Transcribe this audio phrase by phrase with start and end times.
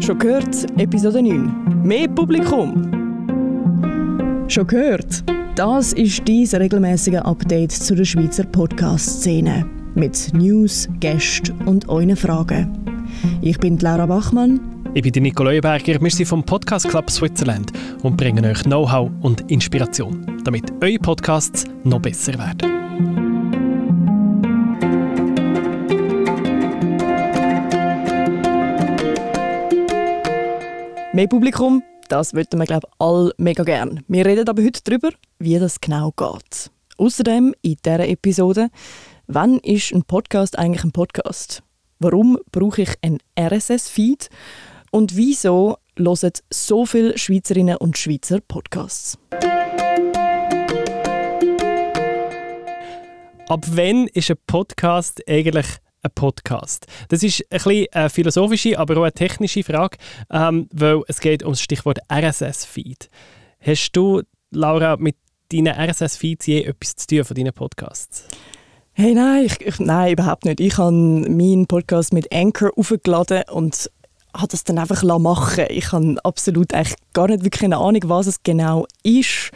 [0.00, 1.82] Schon gehört, Episode 9.
[1.82, 2.90] Mehr Publikum.
[4.48, 5.24] Schon gehört?
[5.56, 9.64] Das ist dein regelmäßige Update zu der Schweizer Podcast-Szene.
[9.94, 12.70] Mit News, Gästen und euren Fragen.
[13.40, 14.60] Ich bin Laura Bachmann.
[14.94, 16.00] Ich bin Nico Leuenberger.
[16.00, 17.72] Wir sind vom Podcast Club Switzerland
[18.02, 22.75] und bringen euch Know-how und Inspiration, damit eure Podcasts noch besser werden.
[31.16, 34.04] Mehr Publikum, das würden wir, glaube ich, alle mega gern.
[34.06, 35.08] Wir reden aber heute darüber,
[35.38, 36.70] wie das genau geht.
[36.98, 38.68] Außerdem in dieser Episode,
[39.26, 41.62] wann ist ein Podcast eigentlich ein Podcast?
[42.00, 44.28] Warum brauche ich einen RSS-Feed?
[44.90, 49.16] Und wieso hören so viele Schweizerinnen und Schweizer Podcasts?
[53.48, 56.86] Ab wann ist ein Podcast eigentlich ein Podcast?
[57.08, 59.98] Das ist ein bisschen eine philosophische, aber auch eine technische Frage,
[60.30, 63.10] ähm, weil es geht um das Stichwort RSS-Feed.
[63.60, 65.16] Hast du, Laura, mit
[65.52, 68.28] deinen RSS-Feeds je etwas zu tun von deinen Podcasts?
[68.92, 70.60] Hey, nein, ich, ich, nein, überhaupt nicht.
[70.60, 73.90] Ich habe meinen Podcast mit Anchor aufgeladen und
[74.34, 76.68] habe das dann einfach machen Ich habe absolut
[77.12, 79.50] gar nicht wirklich eine Ahnung, was es genau ist,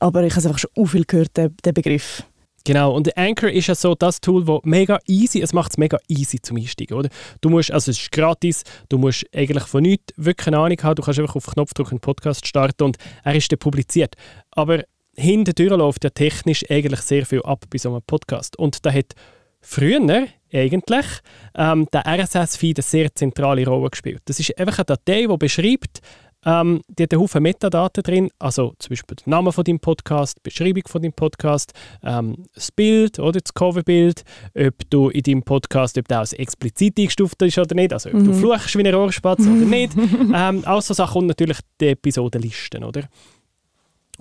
[0.00, 2.24] aber ich habe einfach schon viel gehört, den Begriff.
[2.64, 5.98] Genau, und Anchor ist ja so das Tool, das mega easy, es macht es mega
[6.08, 7.08] easy zum Einsteigen, oder?
[7.40, 10.94] Du musst, also es ist gratis, du musst eigentlich von nichts wirklich eine Ahnung haben,
[10.94, 14.14] du kannst einfach auf Knopfdruck einen Podcast starten und er ist dann publiziert.
[14.52, 14.84] Aber
[15.16, 18.56] hintendurch läuft ja technisch eigentlich sehr viel ab bei so einem Podcast.
[18.58, 19.14] Und da hat
[19.60, 21.06] früher eigentlich
[21.54, 24.22] ähm, der RSS-Feed eine sehr zentrale Rolle gespielt.
[24.26, 26.00] Das ist einfach eine Datei, die beschreibt,
[26.44, 30.38] ähm, die hat einen Haufen Metadaten drin, also zum Beispiel der Name von deinem Podcast,
[30.38, 34.24] die Beschreibung von deinem Podcast, ähm, das Bild oder das Coverbild,
[34.56, 38.16] ob du in deinem Podcast, ob der als explizit eingestuft ist oder nicht, also ob
[38.16, 38.26] mhm.
[38.26, 39.92] du fluchst wie ein Rohrspatz oder nicht.
[40.34, 43.08] Ähm, auch so Sachen und natürlich die Episodenlisten, oder?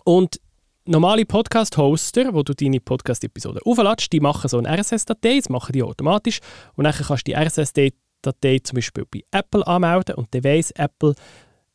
[0.03, 0.39] Und
[0.85, 5.83] normale Podcast-Hoster, wo du deine Podcast-Episoden aufladest, die machen so eine RSS-Datei, das machen die
[5.83, 6.39] automatisch
[6.75, 11.15] und dann kannst du die RSS-Datei zum Beispiel bei Apple anmelden und dann weiss Apple,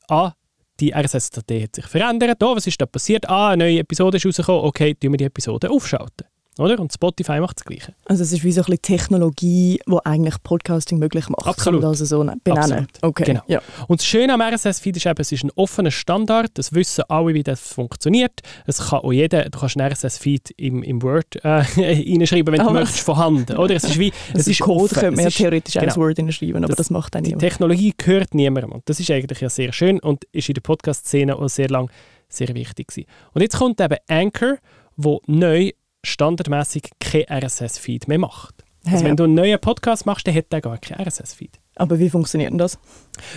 [0.09, 0.33] ah,
[0.81, 3.29] die RSS-Datei hat sich verändert, oh, was ist da passiert?
[3.29, 6.27] Ah, eine neue Episode ist rausgekommen, okay, tun wir die Episode aufschalten.
[6.59, 6.79] Oder?
[6.81, 7.95] Und Spotify macht das Gleiche.
[8.07, 11.47] Also es ist wie so ein bisschen Technologie, die eigentlich Podcasting möglich macht.
[11.47, 11.83] Absolut.
[11.83, 12.41] Kann man das so benennen.
[12.47, 12.89] Absolut.
[13.03, 13.25] Okay.
[13.25, 13.43] Genau.
[13.47, 13.61] Ja.
[13.89, 16.51] Und das Schöne am RSS-Feed ist eben, es ist ein offener Standard.
[16.55, 18.41] Das wissen alle, wie das funktioniert.
[18.67, 22.69] Es kann auch jeder, du kannst einen RSS-Feed im, im Word äh, reinschreiben, wenn oh.
[22.69, 23.57] du möchtest, vorhanden.
[23.57, 23.75] Oder?
[23.75, 24.99] Es ist wie, es, es ist Code offen.
[25.01, 25.87] könnte man ja theoretisch genau.
[25.87, 27.43] als Word reinschreiben, aber das, das macht dann niemand.
[27.43, 28.73] Die Technologie gehört niemandem.
[28.73, 31.91] Und das ist eigentlich ja sehr schön und ist in der Podcast-Szene auch sehr lang
[32.29, 33.09] sehr wichtig gewesen.
[33.35, 34.57] Und jetzt kommt eben Anchor,
[34.97, 35.71] wo neu
[36.07, 38.65] standardmäßig kein RSS-Feed mehr macht.
[38.91, 41.59] Also wenn du einen neuen Podcast machst, dann hat der gar kein RSS-Feed.
[41.79, 42.79] Aber wie funktioniert denn das?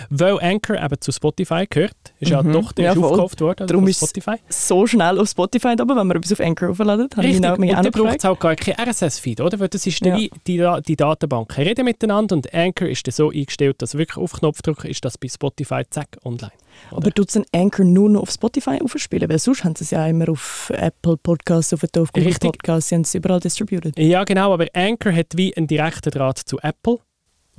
[0.08, 1.96] Weil Anchor eben zu Spotify gehört.
[2.20, 2.52] Ist ja mhm.
[2.52, 4.36] doch ja, aufgekauft worden Darum ist Spotify.
[4.48, 7.18] so schnell auf Spotify aber wenn man etwas auf Anchor aufladet.
[7.18, 9.58] Richtig, und dann braucht es auch gar kein RSS-Feed, oder?
[9.60, 10.16] Weil das ist ja.
[10.16, 14.32] die, die, die Datenbanken reden miteinander und Anchor ist dann so eingestellt, dass wirklich auf
[14.32, 16.52] Knopfdruck ist das bei Spotify zack online.
[16.90, 16.98] Oder?
[16.98, 19.28] Aber tut es Anchor nur noch auf Spotify aufspielen?
[19.28, 22.52] Weil sonst haben sie es ja immer auf Apple Podcasts, auf, auf Google Richtig.
[22.52, 23.98] Podcasts, sie haben es überall distributed.
[23.98, 26.98] Ja, genau, aber Anchor hat wie einen direkten Draht zu Apple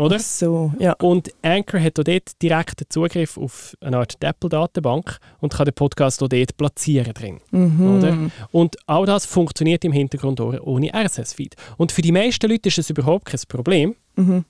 [0.01, 0.15] oder?
[0.15, 0.93] Ach so, ja.
[0.93, 6.23] Und Anchor hat auch dort direkten Zugriff auf eine Art Apple-Datenbank und kann den Podcast
[6.23, 7.39] auch dort platzieren drin.
[7.51, 7.97] Mhm.
[7.97, 8.17] Oder?
[8.51, 11.55] Und all das funktioniert im Hintergrund ohne RSS-Feed.
[11.77, 13.95] Und für die meisten Leute ist das überhaupt kein Problem.
[14.15, 14.45] Mhm.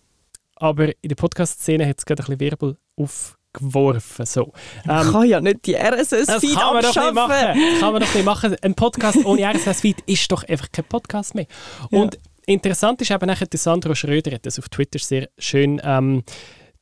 [0.56, 2.78] Aber in der Podcast-Szene hat es gerade ein bisschen Wirbel
[3.54, 4.26] aufgeworfen.
[4.26, 4.54] So.
[4.88, 7.80] Ähm, kann ja nicht die RSS-Feed man machen.
[7.80, 8.56] Kann man doch nicht machen.
[8.62, 11.48] Ein Podcast ohne RSS-Feed ist doch einfach kein Podcast mehr.
[11.90, 16.24] Und interessant ist eben nachher, der Sandro Schröder hat das auf Twitter sehr schön ähm,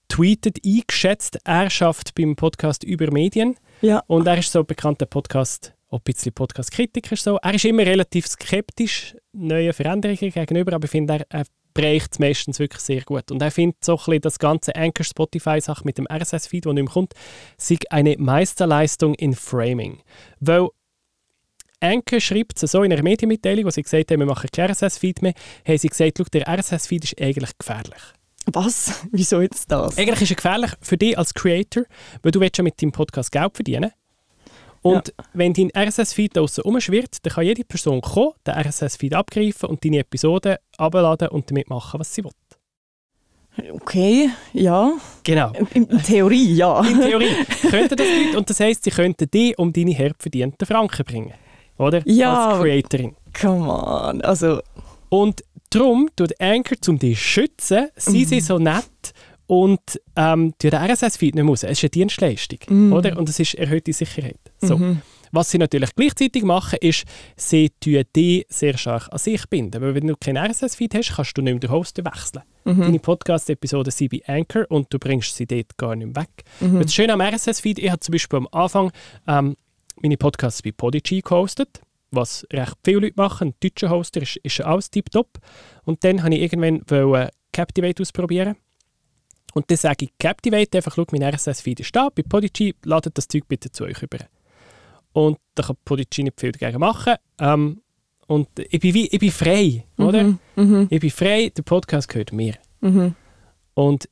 [0.07, 1.39] tweetet, eingeschätzt.
[1.43, 3.55] Er schafft beim Podcast über Medien.
[3.81, 4.03] Ja.
[4.07, 7.15] Und er ist so ein bekannter Podcast, auch ein bisschen Podcast-Kritiker.
[7.15, 7.37] So.
[7.41, 11.45] Er ist immer relativ skeptisch neuen Veränderungen gegenüber, aber ich finde, er, er
[11.79, 13.31] bereicht es meistens wirklich sehr gut.
[13.31, 16.83] Und er findet so ein bisschen das ganze Anchor Spotify-Sache mit dem RSS-Feed, das nicht
[16.83, 17.13] mehr kommt,
[17.57, 20.01] sei eine Meisterleistung in Framing.
[20.39, 20.67] Weil
[21.79, 25.21] Enke schreibt es so in einer Medienmitteilung, wo sie gesagt haben, wir machen kein RSS-Feed
[25.21, 25.33] mehr,
[25.65, 28.01] haben sie gesagt, der RSS-Feed ist eigentlich gefährlich.
[28.47, 29.05] Was?
[29.11, 29.97] Wieso jetzt das?
[29.97, 31.83] Eigentlich ist er gefährlich für dich als Creator,
[32.21, 33.91] weil du willst ja mit deinem Podcast Geld verdienen
[34.81, 35.25] und ja.
[35.33, 39.99] wenn dein RSS-Feed draußen rumschwirrt, dann kann jede Person kommen, den RSS-Feed abgreifen und deine
[39.99, 42.31] Episoden abladen und damit machen, was sie will.
[43.73, 44.93] Okay, ja.
[45.23, 45.51] Genau.
[45.73, 46.81] In, in Theorie, ja.
[46.81, 47.35] In Theorie
[47.69, 51.33] könnten das Leute und das heisst, sie könnten dich um deine hart verdienten Franken bringen
[51.79, 52.01] oder?
[52.05, 53.15] Ja, als Creatorin.
[53.39, 54.59] Come on, also...
[55.11, 58.25] Und darum tut Anchor, um dich zu schützen, sind mhm.
[58.25, 59.13] sie so nett
[59.49, 59.79] und
[60.15, 61.63] ähm, den RSS-Feed nicht muss.
[61.63, 62.93] Es ist eine Dienstleistung, Mhm.
[62.93, 63.17] oder?
[63.17, 64.37] Und es ist erhöhte Sicherheit.
[64.61, 64.79] So.
[65.31, 67.03] Was sie natürlich gleichzeitig machen, ist,
[67.35, 69.81] sie tun dich sehr stark an sich binden.
[69.81, 72.43] Weil wenn du keinen RSS-Feed hast, kannst du nicht mehr den Host wechseln.
[72.63, 76.43] Deine Podcast-Episoden sind bei Anchor und du bringst sie dort gar nicht mehr weg.
[76.59, 78.91] Und Das Schöne am RSS-Feed, ich habe zum Beispiel am Anfang
[79.27, 79.55] ähm,
[80.01, 81.81] meine Podcasts bei Podigy gehostet,
[82.11, 83.49] was recht viele Leute machen.
[83.49, 85.39] Ein deutscher Hoster ist, ist alles tiptop.
[85.85, 88.55] Und dann habe ich irgendwann wollen Captivate ausprobieren.
[89.53, 93.27] Und dann sage ich Captivate einfach, schau, mein RSS-Feed ist da, bei Podigy, ladet das
[93.27, 94.19] Zeug bitte zu euch über.
[95.11, 97.15] Und da kann Podigy nicht viel dagegen machen.
[97.39, 97.81] Ähm,
[98.27, 100.35] und ich bin, wie, ich bin frei, oder?
[100.55, 100.87] Mhm.
[100.89, 102.55] Ich bin frei, der Podcast gehört mir.
[102.81, 103.15] Mhm.
[103.73, 104.07] Und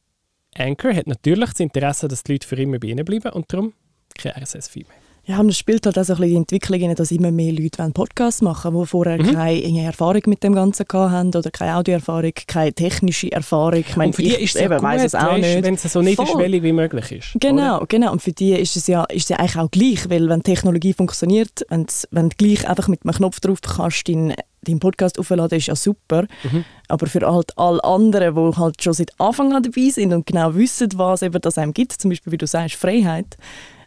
[0.55, 3.73] Anchor hat natürlich das Interesse, dass die Leute für immer bei ihnen bleiben und darum
[4.17, 4.97] kein RSS-Feed mehr.
[5.29, 7.51] Ja, und es spielt halt auch so ein bisschen die Entwicklung rein, dass immer mehr
[7.51, 9.33] Leute Podcasts machen wollen, die vorher Mhm.
[9.33, 13.81] keine Erfahrung mit dem Ganzen haben oder keine Audioerfahrung, keine technische Erfahrung.
[13.81, 15.63] Ich meine, und für die ist es ja eben gut, es auch weisst, nicht.
[15.63, 17.27] wenn es so niederschwellig wie möglich ist.
[17.41, 17.87] Genau, oder?
[17.87, 18.13] genau.
[18.13, 20.93] Und für die ist es ja, ist es ja eigentlich auch gleich, weil wenn Technologie
[20.93, 25.57] funktioniert, wenn, wenn du gleich einfach mit einem Knopf drauf kannst, deinen, deinen Podcast aufladen,
[25.57, 26.25] ist ja super.
[26.49, 26.63] Mhm.
[26.87, 30.55] Aber für halt alle anderen, die halt schon seit Anfang an dabei sind und genau
[30.55, 33.35] wissen, was eben das einem gibt, zum Beispiel, wie du sagst, Freiheit,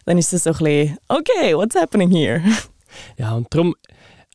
[0.05, 2.41] dann ist es so ein bisschen, okay, what's happening here?
[3.17, 3.73] Ja, und darum,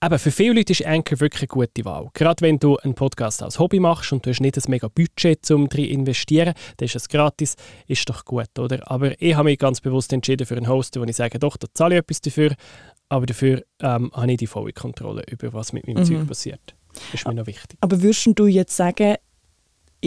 [0.03, 2.09] eben, für viele Leute ist Anchor wirklich eine gute Wahl.
[2.15, 5.51] Gerade wenn du einen Podcast als Hobby machst und du hast nicht ein mega Budget,
[5.51, 8.91] um drin zu investieren, dann ist es gratis, ist doch gut, oder?
[8.91, 11.67] Aber ich habe mich ganz bewusst entschieden für einen Hoster, wo ich sage, doch, da
[11.75, 12.55] zahle ich etwas dafür,
[13.11, 16.05] aber dafür ähm, habe ich die volle Kontrolle über was mit meinem Mhm.
[16.07, 16.75] Zeug passiert.
[17.13, 17.77] Das ist mir noch wichtig.
[17.83, 19.17] Aber würdest du jetzt sagen,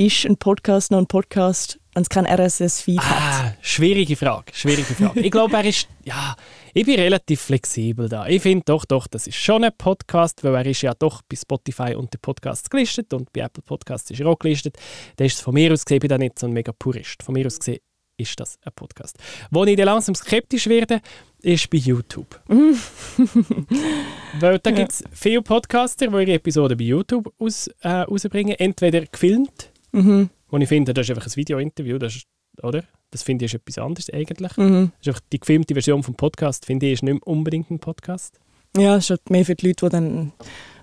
[0.06, 3.18] ist ein Podcast noch ein Podcast, wenn es kein RSS-Feed hat?
[3.20, 5.20] Ah, schwierige Frage, schwierige Frage.
[5.20, 6.38] ich glaube, er ist, ja,
[6.74, 8.26] ich bin relativ flexibel da.
[8.26, 11.36] Ich finde doch, doch, das ist schon ein Podcast, weil er ist ja doch bei
[11.36, 14.78] Spotify unter Podcasts gelistet und bei Apple Podcasts ist er auch gelistet.
[15.18, 17.22] Da ist es von mir aus gesehen, ich bin da nicht so ein mega Purist.
[17.22, 17.80] Von mir aus gesehen
[18.16, 19.18] ist das ein Podcast.
[19.52, 21.02] Wo ich dann langsam skeptisch werde,
[21.42, 22.40] ist bei YouTube.
[24.40, 29.06] weil da gibt es viele Podcaster, die ihre Episoden bei YouTube aus, äh, rausbringen, entweder
[29.06, 30.30] gefilmt, Mhm.
[30.50, 32.28] wo ich finde, das ist einfach ein Video-Interview, das ist,
[32.62, 32.84] oder?
[33.12, 34.58] Das finde ich ist etwas anderes eigentlich.
[34.58, 34.92] Mhm.
[34.98, 38.40] Das ist einfach die gefilmte Version vom Podcast, finde ich, ist nicht unbedingt ein Podcast.
[38.78, 40.32] Ja, es ist halt mehr für die Leute, die dann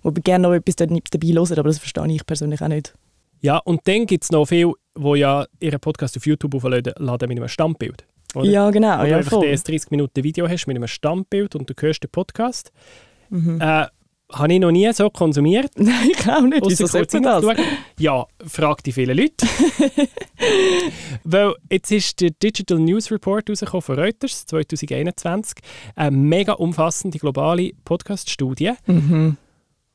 [0.05, 2.95] die gerne noch etwas dabei hören, aber das verstehe ich persönlich auch nicht.
[3.41, 7.29] Ja, und dann gibt es noch viele, die ja ihren Podcast auf YouTube aufladen laden
[7.29, 8.05] mit einem Standbild.
[8.35, 8.49] Oder?
[8.49, 8.99] Ja, genau.
[8.99, 9.47] Wo du ja, einfach voll.
[9.47, 12.73] ein 30 Minuten Video hast mit einem Standbild und du hörst den Podcast.
[13.31, 13.61] Mhm.
[13.61, 13.87] Äh,
[14.33, 15.71] habe ich noch nie so konsumiert.
[15.77, 16.63] Nein, ich auch nicht.
[16.67, 16.87] Wieso
[17.21, 17.45] man das?
[17.99, 19.47] Ja, frag die vielen Leute.
[21.25, 25.59] Weil jetzt ist der Digital News Report rausgekommen von Reuters 2021.
[25.95, 28.73] Eine mega umfassende globale Podcast-Studie.
[28.87, 29.37] Mhm.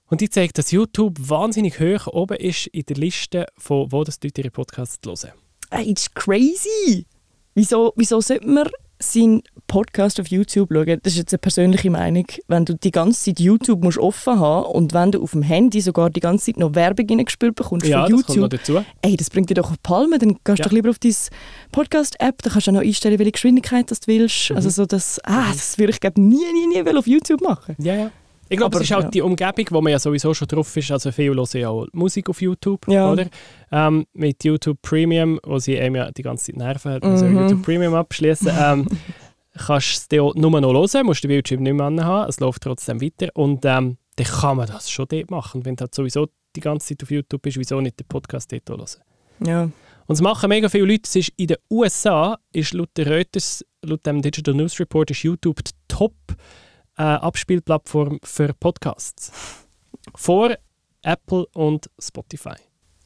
[0.08, 4.20] Und die zeigt, dass YouTube wahnsinnig hoch oben ist in der Liste, von wo das
[4.20, 5.34] die Leute ihre Podcasts hören.
[5.70, 7.06] Ey, das ist crazy.
[7.54, 8.68] Wieso, wieso sollte man
[9.02, 11.00] seinen Podcast auf YouTube schauen?
[11.04, 12.26] Das ist jetzt eine persönliche Meinung.
[12.48, 15.82] Wenn du die ganze Zeit YouTube musst offen haben und wenn du auf dem Handy
[15.82, 18.86] sogar die ganze Zeit noch Werbung reingespült bekommst Ja, von das kommt noch YouTube, dazu.
[19.02, 20.18] ey, das bringt dir doch auf die Palme.
[20.20, 20.64] Dann gehst du Ja.
[20.66, 21.14] doch lieber auf deine
[21.72, 24.50] Podcast-App, da kannst du auch noch einstellen, welche Geschwindigkeit das du willst.
[24.50, 24.56] Mhm.
[24.58, 27.76] Also so das, ah, das würde ich glaub, nie, nie, nie auf YouTube machen.
[27.80, 28.12] Ja, ja.
[28.52, 29.10] Ich glaube, es ist halt ja.
[29.12, 30.92] die Umgebung, wo man ja sowieso schon drauf ist.
[30.92, 33.12] Also viele hören ja auch Musik auf YouTube, Ja.
[33.12, 33.28] oder?
[33.72, 37.38] Ähm, mit YouTube Premium, wo sie einem ja die ganze Zeit nerven, also Mhm.
[37.38, 38.50] YouTube Premium abschließen.
[38.60, 38.88] ähm,
[39.68, 43.02] kannst du es nur noch hören, musst den Bildschirm nicht mehr anhaben, es läuft trotzdem
[43.02, 43.30] weiter.
[43.34, 45.66] Und ähm, dann kann man das schon dort machen.
[45.66, 48.70] Wenn du halt sowieso die ganze Zeit auf YouTube bist, wieso nicht den Podcast dort
[48.70, 48.86] hören?
[49.46, 49.64] Ja.
[50.08, 51.04] Und es machen mega viele Leute.
[51.06, 55.24] Es ist in den USA ist laut der Reuters, laut dem Digital News Report, ist
[55.24, 56.14] YouTube die Top
[57.02, 59.32] Abspielplattform für Podcasts.
[60.16, 60.56] Vor
[61.04, 62.56] Apple und Spotify.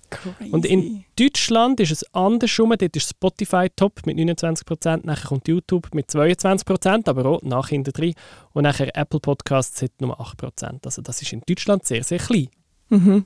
[0.09, 0.51] Crazy.
[0.51, 2.73] Und in Deutschland ist es andersrum.
[2.77, 7.91] Dort ist Spotify top mit 29%, nachher kommt YouTube mit 22%, aber auch nach hinten
[7.91, 8.13] drin.
[8.53, 10.85] Und nachher Apple Podcasts hat nur 8%.
[10.85, 12.49] Also das ist in Deutschland sehr, sehr klein.
[12.89, 13.25] mhm.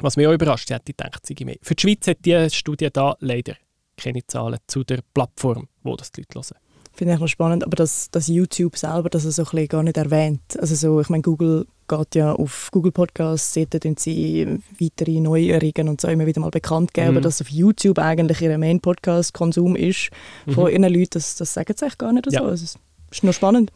[0.00, 1.56] Was mich auch überrascht, ich hätte gedacht, sei mehr.
[1.62, 3.54] Für die Schweiz hat diese Studie da leider
[3.96, 6.63] keine Zahlen zu der Plattform, wo das die Leute hören.
[6.96, 9.96] Finde ich noch spannend, aber dass, dass YouTube selber das so ein bisschen gar nicht
[9.96, 10.40] erwähnt.
[10.58, 15.88] Also so, ich meine, Google geht ja auf Google Podcasts, dort tun sie weitere Neuerungen
[15.88, 17.16] und so immer wieder mal bekannt geben, Mhm.
[17.16, 20.10] aber dass auf YouTube eigentlich ihr Main-Podcast-Konsum ist
[20.48, 22.32] von ihren Leuten, das, das sagen sie eigentlich gar nicht Mhm.
[22.32, 22.40] Ja.
[22.40, 22.46] so.
[22.46, 22.64] Also,
[23.10, 23.72] ist noch spannend.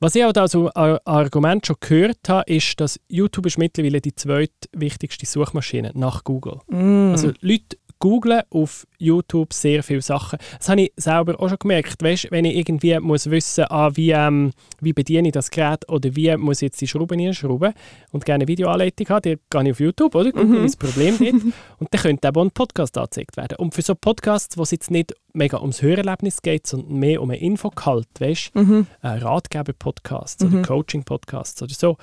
[0.00, 0.32] Was ich auch
[0.74, 6.58] ein Argument schon gehört habe, ist, dass YouTube ist mittlerweile die zweitwichtigste Suchmaschine nach Google.
[6.68, 7.12] Mm.
[7.12, 10.38] Also Leute googlen auf YouTube sehr viele Sachen.
[10.58, 12.02] Das habe ich selber auch schon gemerkt.
[12.02, 16.14] Weißt, wenn ich irgendwie muss wissen ah, wie, ähm, wie bediene ich das Gerät oder
[16.14, 17.72] wie muss ich jetzt die Schrauben hinschrauben
[18.12, 20.32] und gerne eine Videoanleitung habe, dann gehe ich auf YouTube, oder?
[20.32, 20.62] Google mhm.
[20.64, 21.32] das Problem dort.
[21.78, 23.56] und dann könnte eben ein Podcast angezeigt werden.
[23.58, 27.30] Und für so Podcasts, wo es jetzt nicht mega ums Hörerlebnis geht, sondern mehr um
[27.30, 28.86] einen Infogehalt, weißt mhm.
[29.02, 30.52] äh, Ratgeber-Podcasts mhm.
[30.52, 31.96] oder Coaching-Podcasts oder so,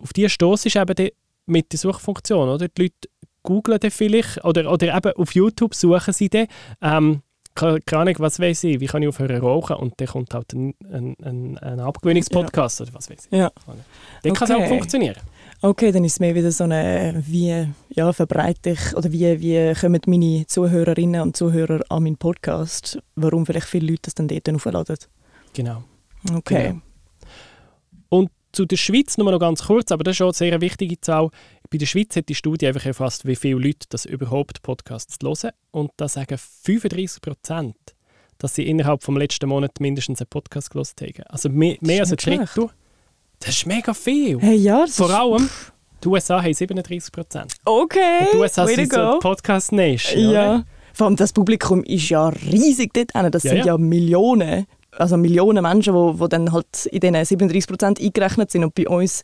[0.00, 1.12] auf die Stoß ist eben die,
[1.46, 2.68] mit der Suchfunktion, oder?
[2.68, 3.08] Die Leute
[3.42, 6.46] googlen dann vielleicht oder, oder eben auf YouTube suchen sie dann,
[6.80, 7.22] ähm,
[7.54, 10.74] keine Ahnung, was weiß ich, wie kann ich aufhören rauchen und dann kommt halt ein,
[10.90, 12.86] ein, ein, ein Abgewöhnungspodcast ja.
[12.86, 13.38] oder was weiß ich.
[13.38, 13.50] Ja.
[13.66, 14.32] Dann okay.
[14.32, 15.16] kann es auch funktionieren.
[15.62, 19.74] Okay, dann ist es mehr wieder so eine, wie ja, verbreite ich, oder wie, wie
[19.78, 24.48] kommen meine Zuhörerinnen und Zuhörer an meinen Podcast, warum vielleicht viele Leute das dann dort
[24.48, 24.96] aufladen.
[25.52, 25.82] Genau.
[26.32, 26.68] Okay.
[26.68, 26.80] Genau.
[28.50, 31.00] Und zu der Schweiz nur noch ganz kurz, aber das ist schon eine sehr wichtige
[31.00, 31.30] Zahl.
[31.70, 35.52] Bei der Schweiz hat die Studie einfach erfasst, wie viele Leute das überhaupt Podcasts hören.
[35.70, 37.76] Und da sagen 35 Prozent,
[38.38, 41.22] dass sie innerhalb des letzten Monats mindestens einen Podcast gelesen haben.
[41.28, 42.70] Also mehr, mehr als ein Drittel.
[43.38, 44.38] Das ist mega viel.
[44.40, 45.48] Hey, ja, Vor allem,
[46.02, 47.54] die USA haben 37 Prozent.
[47.64, 50.30] Okay, die USA Way sind so Podcast Nation.
[50.30, 50.64] Ja.
[50.92, 53.14] Vor allem das Publikum ist ja riesig dort.
[53.32, 53.66] Das ja, sind ja.
[53.66, 58.64] ja Millionen also Millionen Menschen, die, die dann halt in diesen 37 Prozent eingerechnet sind.
[58.64, 59.22] Und bei uns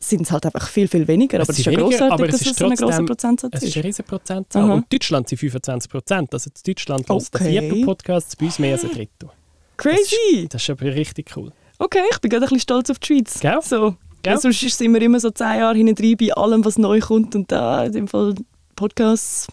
[0.00, 1.40] sind es halt einfach viel, viel weniger.
[1.40, 3.62] aber es ist ja grossartig, dass es, so ein grosser Prozentsatz ist.
[3.62, 4.64] Es ist ein riesiger Prozentzahl.
[4.64, 4.70] Mhm.
[4.70, 6.32] Und Deutschland sind 25 Prozent.
[6.32, 7.52] Also in Deutschland okay.
[7.52, 9.30] der vierte Podcast, bei uns mehr als ein Drittel.
[9.76, 9.96] Crazy!
[9.98, 11.52] Das ist, das ist aber richtig cool.
[11.78, 13.40] Okay, ich bin gerade ein bisschen stolz auf die Schweiz.
[13.40, 13.58] Gell?
[13.62, 13.94] So.
[14.22, 14.34] Gell?
[14.34, 17.34] Ja, sonst sind wir immer so zehn Jahre hinten bei allem, was neu kommt.
[17.34, 18.34] Und da in dem Fall
[18.74, 19.46] Podcasts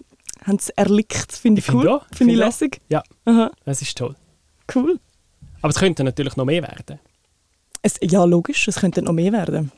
[0.44, 1.34] haben es erlickt.
[1.34, 1.84] Finde ich, ich, cool.
[1.84, 2.82] Finde find ich lässig.
[2.90, 3.52] Ja, Aha.
[3.66, 4.16] das ist toll.
[4.74, 5.00] Cool.
[5.66, 7.00] Aber es könnte natürlich noch mehr werden.
[7.82, 9.72] Es, ja, logisch, es könnte noch mehr werden.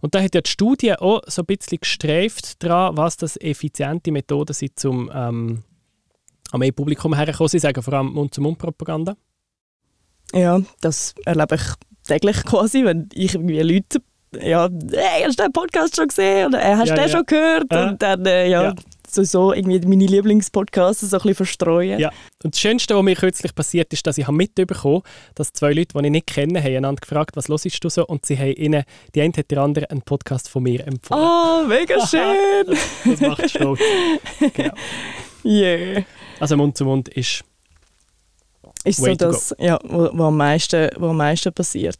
[0.00, 4.10] Und da hat ja die Studie auch so ein bisschen gestreift daran, was das effiziente
[4.10, 5.64] Methoden sind, um ähm,
[6.50, 7.50] an mehr Publikum herzukommen.
[7.50, 9.18] Sie sagen vor allem Mund-zu-Mund-Propaganda.
[10.32, 11.62] Ja, das erlebe ich
[12.04, 13.98] täglich quasi, wenn ich irgendwie Leute
[14.34, 16.48] ja, hey, hast du den Podcast schon gesehen?
[16.48, 17.16] Oder hast du ja, den ja.
[17.16, 17.66] schon gehört?
[17.70, 18.74] Äh, und dann, äh, ja, ja,
[19.14, 21.98] so irgendwie meine Lieblingspodcasts so ein bisschen verstreuen.
[21.98, 22.10] Ja,
[22.42, 25.02] und das Schönste, was mir kürzlich passiert ist, dass ich mitbekommen habe,
[25.34, 28.06] dass zwei Leute, die ich nicht kenne, haben einander gefragt, was los ist du so?
[28.06, 28.84] Und sie haben ihnen,
[29.14, 31.22] die eine hat der andere einen Podcast von mir empfohlen.
[31.22, 32.66] Oh, mega schön!
[32.66, 33.80] das, das macht stolz.
[34.54, 34.74] genau.
[35.44, 36.04] Yeah.
[36.40, 37.44] Also Mund zu Mund ist
[38.84, 41.98] ist so das, ja, wo, wo, am meisten, wo am meisten passiert.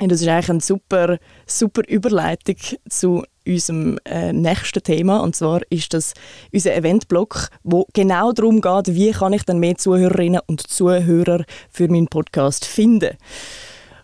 [0.00, 2.56] Und das ist eigentlich eine super, super Überleitung
[2.88, 5.20] zu unserem äh, nächsten Thema.
[5.20, 6.14] Und zwar ist das
[6.52, 11.88] unser Eventblock, wo genau darum geht, wie kann ich dann mehr Zuhörerinnen und Zuhörer für
[11.88, 13.16] meinen Podcast finden.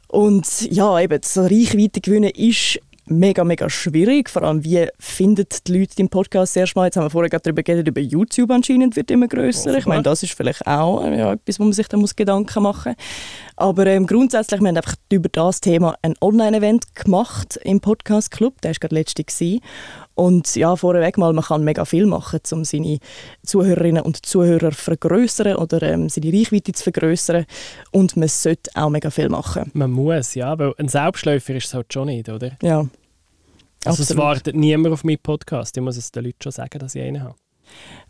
[0.08, 4.30] Und ja, eben, so Reichweite gewinnen ist mega, mega schwierig.
[4.30, 6.86] Vor allem, wie finden die Leute den Podcast erstmal?
[6.86, 9.76] Jetzt haben wir vorher gerade darüber geredet, über YouTube anscheinend wird immer grösser.
[9.76, 12.94] Ich meine, das ist vielleicht auch ja, etwas, wo man sich da muss Gedanken machen
[12.96, 13.06] muss.
[13.56, 18.60] Aber ähm, grundsätzlich, wir haben einfach über das Thema ein Online-Event gemacht im Podcast Club.
[18.62, 19.40] Der war gerade letztes.
[20.14, 22.98] Und ja, vorweg mal, man kann mega viel machen, um seine
[23.44, 27.46] Zuhörerinnen und Zuhörer zu vergrößern oder ähm, seine Reichweite zu vergrößern.
[27.92, 29.70] Und man sollte auch mega viel machen.
[29.74, 32.52] Man muss, ja, weil ein Selbstläufer ist es halt schon nicht, oder?
[32.62, 32.86] Ja.
[33.84, 34.10] Also Absolut.
[34.10, 35.76] es wartet niemand auf meinen Podcast.
[35.76, 37.34] Ich muss es den Leuten schon sagen, dass ich einen habe.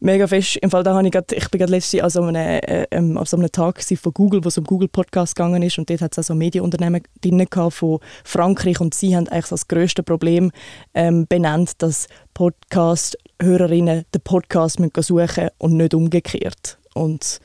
[0.00, 0.56] Mega fest.
[0.56, 3.18] Im Fall da habe ich grad, ich bin gerade letztens an so einem, äh, ähm,
[3.24, 6.12] so einem Tag von Google, wo es um Google Podcast gegangen ist und dort hat
[6.12, 10.52] es also Medienunternehmen drin von Frankreich und sie haben eigentlich das größte Problem
[10.94, 16.78] ähm, benannt, dass Podcast-Hörerinnen den Podcast müssen suchen und nicht umgekehrt.
[16.94, 17.40] Und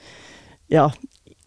[0.67, 0.93] ja,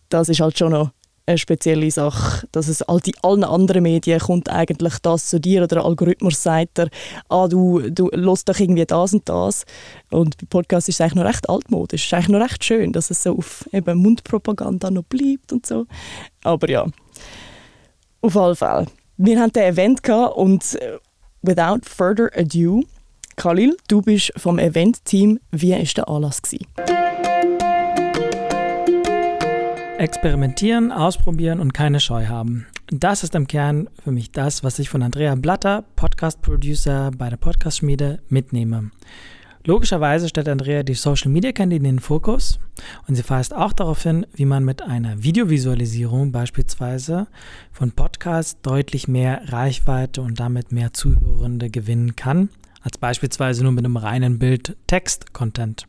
[0.09, 0.90] das ist halt schon noch
[1.26, 5.64] eine spezielle Sache, dass es all die, allen anderen Medien kommt eigentlich das zu dir
[5.64, 6.88] oder der Algorithmus sagt dir,
[7.28, 9.64] ah, du, du hörst doch irgendwie das und das.
[10.11, 12.02] Und bei Podcasts ist es eigentlich noch recht altmodisch.
[12.02, 15.66] Es ist eigentlich noch recht schön, dass es so auf eben Mundpropaganda noch bleibt und
[15.66, 15.87] so.
[16.45, 16.87] Aber ja,
[18.21, 18.87] auf alle Fälle.
[19.16, 20.99] Wir hatten ein Event und äh,
[21.42, 22.83] without further ado,
[23.37, 25.40] Khalil, du bist vom Event-Team.
[25.50, 26.40] Wie war der Anlass?
[26.40, 26.66] Gewesen?
[29.98, 32.66] Experimentieren, ausprobieren und keine Scheu haben.
[32.88, 37.38] Das ist im Kern für mich das, was ich von Andrea Blatter, Podcast-Producer bei der
[37.38, 38.90] Podcast-Schmiede, mitnehme.
[39.64, 42.60] Logischerweise stellt Andrea die Social Media Kanäle in den Fokus
[43.08, 47.26] und sie weist auch darauf hin, wie man mit einer Videovisualisierung beispielsweise
[47.72, 52.50] von Podcasts deutlich mehr Reichweite und damit mehr Zuhörende gewinnen kann,
[52.82, 55.86] als beispielsweise nur mit einem reinen Bild-Text-Content.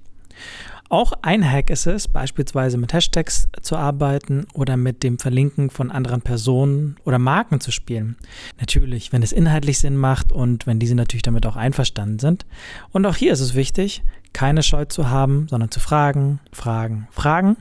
[0.89, 5.91] Auch ein Hack ist es, beispielsweise mit Hashtags zu arbeiten oder mit dem Verlinken von
[5.91, 8.15] anderen Personen oder Marken zu spielen.
[8.59, 12.45] Natürlich, wenn es inhaltlich Sinn macht und wenn diese natürlich damit auch einverstanden sind.
[12.91, 14.01] Und auch hier ist es wichtig,
[14.31, 17.57] keine Scheu zu haben, sondern zu fragen, fragen, fragen.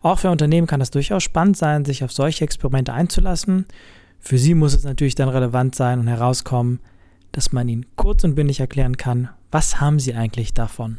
[0.00, 3.66] Auch für Unternehmen kann es durchaus spannend sein, sich auf solche Experimente einzulassen.
[4.20, 6.80] Für sie muss es natürlich dann relevant sein und herauskommen,
[7.32, 10.98] dass man ihnen kurz und bündig erklären kann, was haben sie eigentlich davon.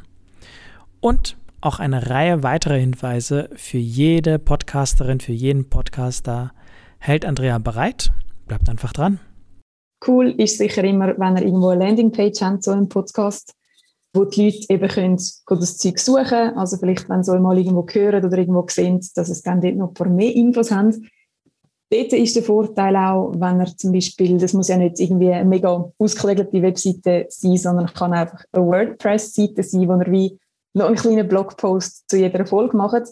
[0.99, 6.51] Und auch eine Reihe weiterer Hinweise für jede Podcasterin, für jeden Podcaster
[6.99, 8.11] hält Andrea bereit.
[8.47, 9.19] Bleibt einfach dran.
[10.05, 13.53] Cool ist sicher immer, wenn ihr irgendwo eine Landingpage habt, so einen Podcast,
[14.13, 18.25] wo die Leute eben können das Zeug suchen Also vielleicht, wenn sie mal irgendwo hören
[18.25, 21.07] oder irgendwo sehen, dass es dann dort noch ein paar mehr Infos haben.
[21.91, 25.47] Dort ist der Vorteil auch, wenn er zum Beispiel, das muss ja nicht irgendwie eine
[25.47, 30.39] mega ausgelegte Webseite sein, sondern kann einfach eine WordPress-Seite sein, wo er wie
[30.73, 33.03] noch einen kleinen Blogpost zu jeder Folge macht.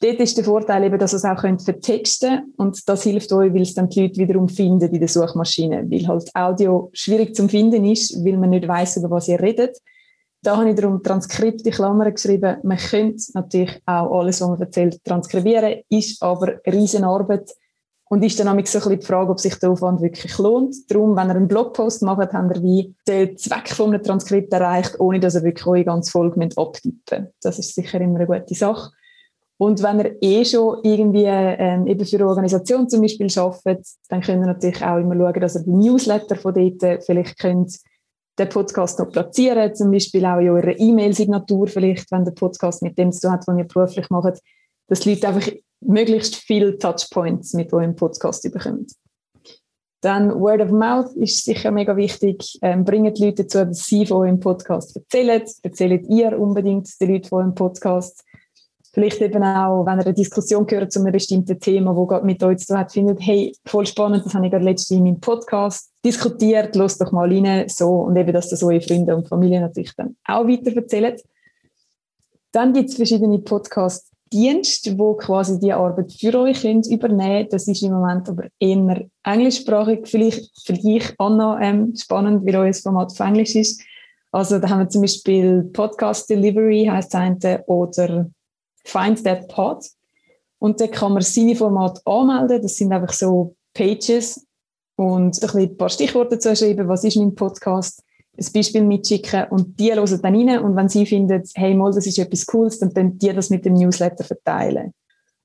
[0.00, 3.52] Dort ist der Vorteil eben, dass ihr es auch könnt vertexten und das hilft euch,
[3.52, 7.48] weil es dann die Leute wiederum finden in der Suchmaschine, weil halt Audio schwierig zum
[7.48, 9.76] Finden ist, weil man nicht weiß über was ihr redet.
[10.42, 12.58] Da habe ich darum Transkript in Klammern geschrieben.
[12.62, 17.50] Man könnte natürlich auch alles, was man erzählt, transkribieren, ist aber eine riesen Arbeit
[18.10, 20.74] und ist dann so ein die Frage, ob sich der Aufwand wirklich lohnt.
[20.90, 24.98] Darum, wenn ihr einen Blogpost macht, habt ihr wie den Zweck von einem Transkript erreicht,
[24.98, 28.90] ohne dass ihr wirklich eure ganze Folge abtippen Das ist sicher immer eine gute Sache.
[29.60, 34.20] Und wenn ihr eh schon irgendwie ähm, eben für eine Organisation zum Beispiel arbeitet, dann
[34.20, 37.76] könnt ihr natürlich auch immer schauen, dass ihr die Newsletter von dort vielleicht könnt
[38.38, 42.96] den Podcast noch platzieren, zum Beispiel auch in eurer E-Mail-Signatur vielleicht, wenn der Podcast mit
[42.96, 44.38] dem zu tun hat, was ihr beruflich macht,
[44.86, 48.86] dass die Leute einfach möglichst viele Touchpoints mit eurem Podcast bekommen.
[50.00, 52.58] Dann Word of Mouth ist sicher mega wichtig.
[52.62, 55.42] Ähm, bringt die Leute dazu, dass sie von eurem Podcast erzählen.
[55.62, 58.24] Erzählt ihr unbedingt den Leuten von eurem Podcast.
[58.92, 62.42] Vielleicht eben auch, wenn ihr eine Diskussion gehört zu einem bestimmten Thema, wo gerade mit
[62.42, 65.20] euch zu tun hat, findet, hey, voll spannend, das habe ich gerade letztens in meinem
[65.20, 69.60] Podcast diskutiert, lasst doch mal rein, so, und eben, dass das eure Freunde und Familie
[69.60, 71.16] natürlich dann auch weiter erzählen.
[72.50, 77.68] Dann gibt es verschiedene Podcasts, Dienst, wo quasi die Arbeit für euch könnt übernehmen Das
[77.68, 80.06] ist im Moment aber eher englischsprachig.
[80.06, 83.82] Vielleicht für dich, Anna, ähm, spannend, weil euer Format auf Englisch ist.
[84.30, 88.30] Also da haben wir zum Beispiel Podcast Delivery, heißt es oder
[88.84, 89.84] Find That Pod.
[90.58, 92.62] Und da kann man seine Format anmelden.
[92.62, 94.46] Das sind einfach so Pages
[94.96, 96.88] und ein, paar Stichworte zu schreiben.
[96.88, 98.02] Was ist mein Podcast?
[98.38, 102.06] Ein Beispiel mitschicken und die hören dann rein und wenn sie finden, hey, mal, das
[102.06, 104.94] ist etwas Cooles, dann können die das mit dem Newsletter verteilen.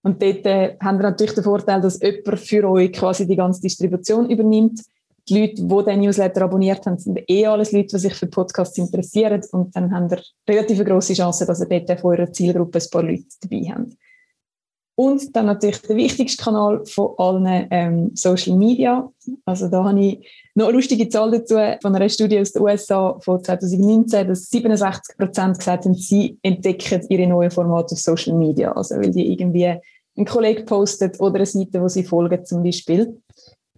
[0.03, 3.61] Und dort äh, haben wir natürlich den Vorteil, dass jemand für euch quasi die ganze
[3.61, 4.81] Distribution übernimmt.
[5.29, 8.77] Die Leute, die den Newsletter abonniert haben, sind eh alles Leute, die sich für Podcasts
[8.77, 12.89] interessieren und dann haben wir relativ grosse Chance, dass ihr dort von eurer Zielgruppe ein
[12.91, 13.93] paar Leute dabei habt.
[14.95, 19.09] Und dann natürlich der wichtigste Kanal von allen ähm, Social Media.
[19.43, 23.17] Also da habe ich noch eine lustige Zahl dazu von einer Studie aus den USA
[23.19, 28.71] von 2019, dass 67 Prozent gesagt haben, sie entdecken ihre neuen Formate auf Social Media.
[28.71, 29.79] Also weil die irgendwie
[30.15, 33.19] ein Kollege postet oder eine Seite, wo sie folgen zum Beispiel.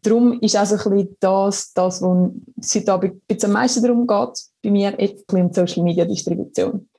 [0.02, 4.40] Darum ist auch so ein bisschen das, das was heute Abend am meisten darum geht,
[4.62, 6.90] bei mir jetzt um Social Media Distribution.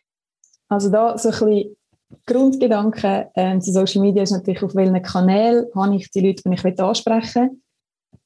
[0.68, 1.76] Also da so ein bisschen
[2.26, 6.54] Grundgedanke ähm, zu Social Media ist natürlich, auf welchen Kanälen habe ich die Leute, die
[6.54, 7.60] ich ansprechen will.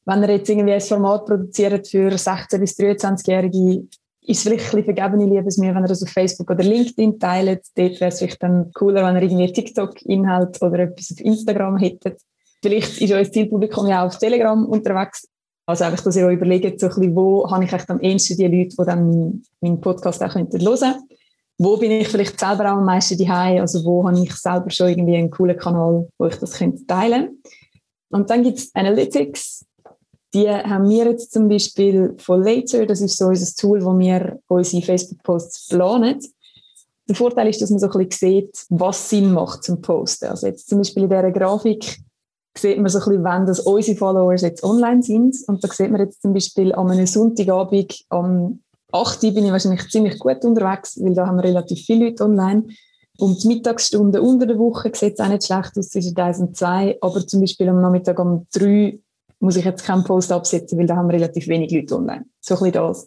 [0.06, 3.86] Wenn ihr jetzt irgendwie ein Format produziert für 16- bis 23-Jährige,
[4.22, 7.62] ist es vielleicht ein vergebene Liebesmühe, wenn ihr das auf Facebook oder LinkedIn teilt.
[7.74, 12.20] Dort wäre es vielleicht dann cooler, wenn ihr irgendwie TikTok-Inhalt oder etwas auf Instagram hättet.
[12.62, 15.28] Vielleicht ist euer Zielpublikum ja auch auf Telegram unterwegs.
[15.66, 18.36] Also einfach, dass ihr euch überlegt, so ein bisschen, wo habe ich echt am ehesten
[18.36, 20.64] die Leute, die dann meinen Podcast auch hören könnten
[21.62, 24.88] wo bin ich vielleicht selber auch am meisten daheim, also wo habe ich selber schon
[24.88, 27.42] irgendwie einen coolen Kanal, wo ich das könnte teilen
[28.08, 29.66] Und dann gibt es Analytics,
[30.32, 34.38] die haben wir jetzt zum Beispiel von Later, das ist so unser Tool, wo wir
[34.46, 36.20] unsere Facebook-Posts planen.
[37.06, 40.28] Der Vorteil ist, dass man so ein bisschen sieht, was Sinn macht zum Posten.
[40.28, 41.98] Also jetzt zum Beispiel in dieser Grafik
[42.56, 45.36] sieht man so ein bisschen, wenn das unsere Followers jetzt online sind.
[45.46, 48.60] Und da sieht man jetzt zum Beispiel an einem Sonntagabend am
[48.92, 52.24] 8 Uhr bin ich wahrscheinlich ziemlich gut unterwegs, weil da haben wir relativ viele Leute
[52.24, 52.64] online.
[53.18, 56.56] Und die Mittagsstunden unter der Woche sieht es auch nicht schlecht aus zwischen 1 und
[56.56, 56.98] 2.
[57.00, 58.98] Aber zum Beispiel am Nachmittag um 3
[59.40, 62.24] muss ich jetzt keinen Post absetzen, weil da haben wir relativ wenig Leute online.
[62.40, 63.06] So ein bisschen das.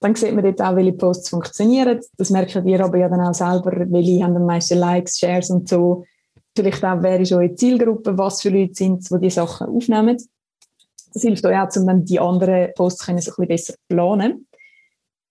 [0.00, 2.00] Dann sieht man dort auch, welche Posts funktionieren.
[2.16, 5.68] Das merkt ihr aber ja dann auch selber, welche haben am meisten Likes, Shares und
[5.68, 6.04] so.
[6.56, 10.16] Vielleicht auch, wer ist eure Zielgruppe, was für Leute sind es, die die Sachen aufnehmen.
[11.12, 14.47] Das hilft euch auch, um dann die anderen Posts können so ein bisschen besser planen.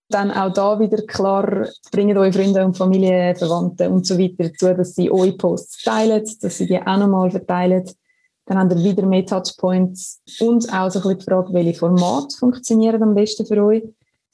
[0.10, 4.74] Dann auch da wieder klar, bringt eure Freunde und Familie, Verwandte und so weiter dazu,
[4.74, 7.84] dass sie eure Posts teilen, dass sie die auch nochmal verteilen.
[8.46, 12.38] Dann haben wir wieder mehr Touchpoints und auch so ein bisschen die Frage, welche Formate
[12.38, 13.84] funktionieren am besten für euch.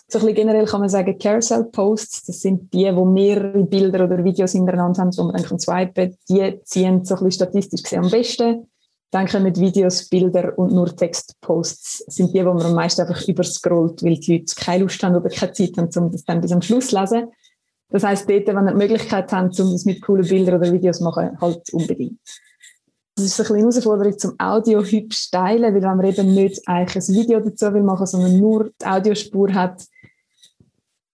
[0.07, 4.23] So ein bisschen generell kann man sagen, Carousel-Posts, das sind die, wo mehrere Bilder oder
[4.23, 8.11] Videos hintereinander haben, wo man dann swipen die ziehen so ein bisschen statistisch gesehen am
[8.11, 8.67] besten.
[9.13, 14.01] Dann kommen Videos, Bilder und nur Textposts sind die, wo man am meisten einfach überscrollt,
[14.01, 16.63] weil die Leute keine Lust haben oder keine Zeit haben, um das dann bis am
[16.63, 17.27] Schluss zu lesen.
[17.89, 20.97] Das heisst, dort, wenn ihr die Möglichkeit habt, um das mit coolen Bildern oder Videos
[20.97, 22.19] zu machen, halt unbedingt.
[23.15, 27.15] Das ist eine Herausforderung zum Audio hübsch teilen, weil wenn man eben nicht eigentlich ein
[27.15, 29.83] Video dazu will machen, sondern nur die Audiospur hat,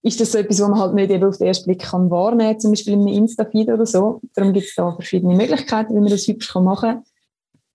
[0.04, 2.52] ist das so etwas, was man halt nicht eben auf den ersten Blick kann wahrnehmen
[2.52, 4.22] kann, zum Beispiel in einem Insta-Feed oder so.
[4.36, 7.04] Darum gibt es da verschiedene Möglichkeiten, wie man das hübsch machen kann.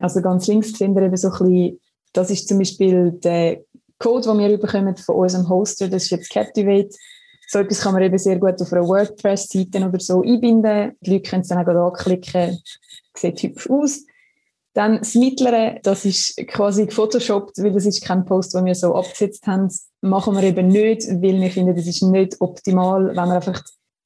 [0.05, 1.81] Also ganz links sehen wir eben so ein bisschen,
[2.13, 3.63] das ist zum Beispiel der
[3.99, 6.91] Code, den wir bekommen von unserem Hoster, das ist jetzt Captivate.
[7.49, 10.93] So etwas kann man eben sehr gut auf einer WordPress-Seite oder so einbinden.
[11.01, 12.59] Die Leute können es dann auch anklicken,
[13.17, 14.01] sieht hübsch aus.
[14.75, 18.95] Dann das Mittlere, das ist quasi gefotoshoppt, weil das ist kein Post, den wir so
[18.95, 19.69] abgesetzt haben.
[20.03, 23.63] Machen wir eben nicht, weil wir finden, das ist nicht optimal, wenn man einfach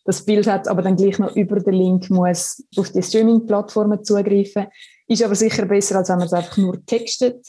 [0.09, 4.69] das Bild hat, aber dann gleich noch über den Link muss auf die Streaming-Plattformen zugreifen.
[5.07, 7.47] Ist aber sicher besser, als wenn man es einfach nur textet.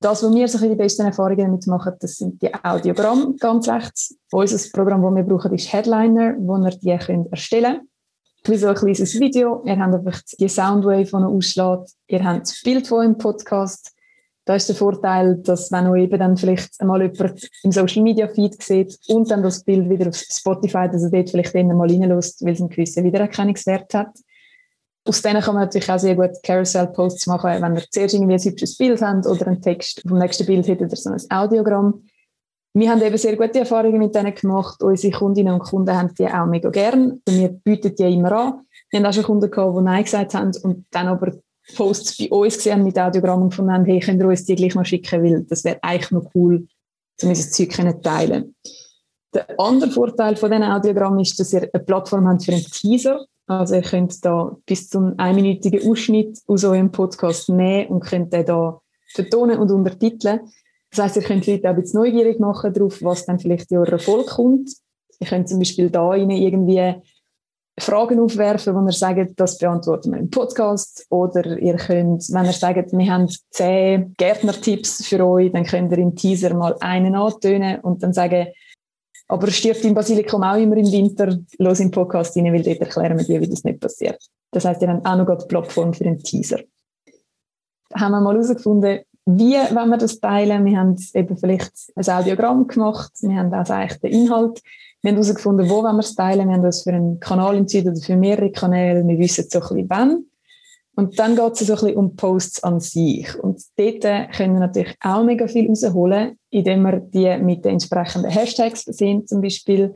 [0.00, 4.16] Das, was wir so die besten Erfahrungen damit machen, das sind die Audiogramme ganz rechts.
[4.32, 7.88] Unser Programm, das wir brauchen, ist Headliner, wo wir die können erstellen können
[8.46, 9.62] wie so ein kleines Video.
[9.66, 11.92] Ihr habt einfach die Soundwave, die noch ausschlägt.
[12.06, 13.93] Ihr habt das Bild von im Podcast.
[14.46, 18.28] Da ist der Vorteil, dass wenn ihr eben dann vielleicht einmal jemand im Social Media
[18.28, 21.88] Feed sieht und dann das Bild wieder auf Spotify, dass er dort vielleicht dann mal
[21.88, 24.18] reinlässt, weil es einen gewissen Wiedererkennungswert hat.
[25.06, 28.40] Aus denen kann man natürlich auch sehr gut Carousel-Posts machen, wenn ihr zuerst irgendwie ein
[28.40, 30.02] hübsches Bild habt oder einen Text.
[30.06, 32.04] Vom nächsten Bild hättet ihr so ein Audiogramm.
[32.74, 34.82] Wir haben eben sehr gute Erfahrungen mit denen gemacht.
[34.82, 37.22] Unsere Kundinnen und Kunden haben die auch mega gern.
[37.28, 38.60] Wir bieten die immer an.
[38.90, 41.34] Wir haben auch schon Kunden gehabt, die Nein gesagt haben und dann aber
[41.76, 44.74] Posts bei uns gesehen mit Audiogrammen und gefunden haben, hey, könnt ihr uns die gleich
[44.74, 46.66] mal schicken, weil das wäre eigentlich noch cool,
[47.22, 48.54] um unser Zeug zu teilen.
[49.32, 53.24] Der andere Vorteil von diesen Audiogrammen ist, dass ihr eine Plattform habt für einen Teaser.
[53.46, 58.32] Also ihr könnt da bis zu einem einminütigen Ausschnitt aus eurem Podcast nehmen und könnt
[58.32, 58.80] den da
[59.12, 60.40] vertonen und untertiteln.
[60.90, 63.78] Das heisst, ihr könnt Leute auch ein bisschen neugierig machen darauf, was dann vielleicht in
[63.78, 64.70] eurer Erfolg kommt.
[65.18, 66.94] Ihr könnt zum Beispiel da irgendwie
[67.78, 71.06] Fragen aufwerfen, wo ihr sagt, das beantworten wir im Podcast.
[71.10, 75.98] Oder ihr könnt, wenn ihr sagt, wir haben zehn Gärtnertipps für euch, dann könnt ihr
[75.98, 78.46] im Teaser mal einen antönen und dann sagen,
[79.26, 83.18] aber stirbt im Basilikum auch immer im Winter, los im Podcast rein, weil dort erklären
[83.18, 84.22] wir dir, wie das nicht passiert.
[84.52, 86.60] Das heisst, ihr habt auch noch die Plattform für den Teaser.
[87.94, 90.64] Haben wir mal herausgefunden, wie wenn wir das teilen.
[90.64, 94.62] Wir haben eben vielleicht ein Audiogramm gemacht, wir haben auch eigentlich den Inhalt.
[95.04, 96.48] Wir haben herausgefunden, wo wir es teilen.
[96.48, 99.06] Wir haben das für einen Kanal entschieden oder für mehrere Kanäle.
[99.06, 100.24] Wir wissen so ein bisschen, wann.
[100.96, 103.38] Und dann geht es so ein bisschen um Posts an sich.
[103.38, 104.02] Und dort
[104.34, 109.26] können wir natürlich auch mega viel rausholen, indem wir die mit den entsprechenden Hashtags versehen,
[109.26, 109.92] zum Beispiel,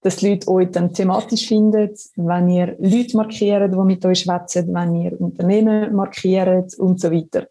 [0.00, 4.74] dass die Leute euch dann thematisch finden, wenn ihr Leute markiert, die mit euch schwätzen,
[4.74, 7.46] wenn ihr Unternehmen markiert und so weiter.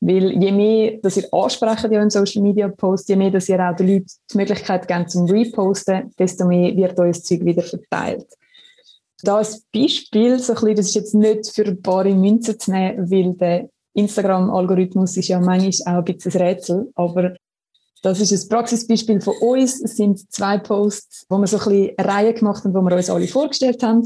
[0.00, 3.58] Weil je mehr, dass ihr ansprecht in eurem Social Media Post, je mehr, dass ihr
[3.60, 8.26] auch den Leuten die Möglichkeit gebt zum Reposten, desto mehr wird euer Zeug wieder verteilt.
[9.22, 13.34] Da ein Beispiel, so bisschen, das ist jetzt nicht für paar Münzen zu nehmen, weil
[13.34, 17.34] der Instagram-Algorithmus ist ja manchmal auch ein bisschen ein Rätsel, aber
[18.02, 19.82] das ist ein Praxisbeispiel von uns.
[19.82, 22.94] Es sind zwei Posts, wo wir so ein bisschen eine Reihe gemacht haben, wo wir
[22.94, 24.02] uns alle vorgestellt haben.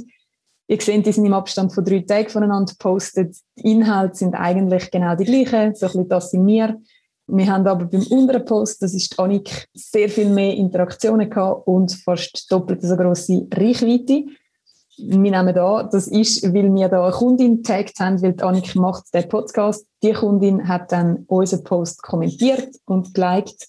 [0.71, 3.35] Ihr seht, die sind im Abstand von drei Tagen voneinander gepostet.
[3.59, 6.81] Die Inhalte sind eigentlich genau die gleichen, so ein bisschen das sind wir.
[7.27, 11.93] Wir haben aber beim unteren Post, das ist Annik, sehr viel mehr Interaktionen gehabt und
[11.93, 14.27] fast doppelt so grosse Reichweite.
[14.97, 19.13] Wir nehmen da, das ist, weil wir da eine Kundin tagged haben, weil Annik macht
[19.13, 19.85] den Podcast.
[20.05, 23.67] Die Kundin hat dann unseren Post kommentiert und geliked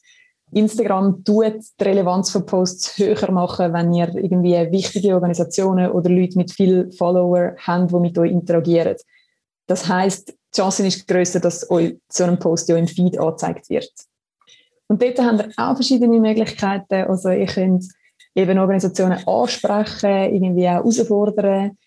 [0.53, 6.37] Instagram tut die Relevanz von Posts höher machen, wenn ihr irgendwie wichtige Organisationen oder Leute
[6.37, 8.97] mit viel Follower habt, die mit euch interagieren.
[9.67, 13.69] Das heißt, die Chance ist größer, dass euch so ein Post ja im Feed angezeigt
[13.69, 13.91] wird.
[14.87, 17.05] Und dort haben wir auch verschiedene Möglichkeiten.
[17.09, 17.85] Also ihr könnt
[18.35, 21.77] eben Organisationen ansprechen, irgendwie auch herausfordern.